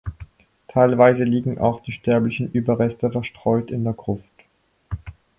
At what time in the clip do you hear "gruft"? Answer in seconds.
3.93-4.25